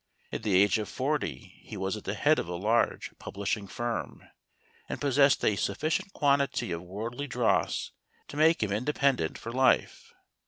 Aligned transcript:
At 0.31 0.41
the 0.41 0.59
age 0.59 0.79
of 0.79 0.89
forty 0.89 1.59
he 1.61 1.77
was 1.77 1.95
at 1.95 2.05
the 2.05 2.15
head 2.15 2.39
of 2.39 2.47
a 2.47 2.55
large 2.55 3.11
pub¬ 3.19 3.35
lishing 3.35 3.69
firm, 3.69 4.23
and 4.89 4.99
possessed 4.99 5.45
a 5.45 5.55
sufficient 5.55 6.11
quantity 6.11 6.71
of 6.71 6.81
worldly 6.81 7.27
dross 7.27 7.91
to 8.29 8.35
make 8.35 8.63
him 8.63 8.71
independent 8.71 9.37
for 9.37 9.51
life. 9.51 10.11